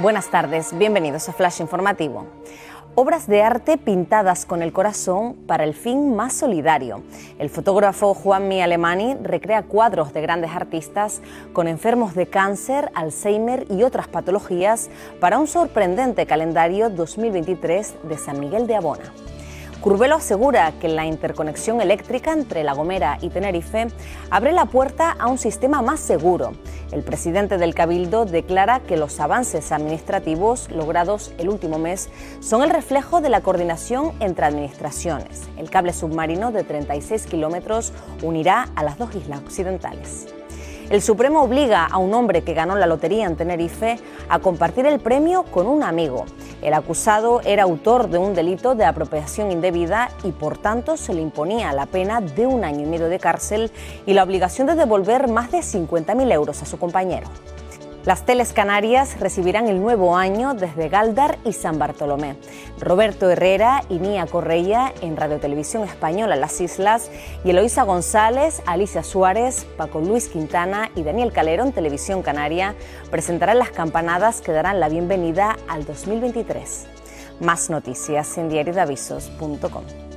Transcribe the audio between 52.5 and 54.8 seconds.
año y medio de cárcel y la obligación de